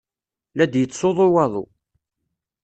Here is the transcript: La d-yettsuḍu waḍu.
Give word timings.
La 0.55 0.65
d-yettsuḍu 0.71 1.27
waḍu. 1.33 1.63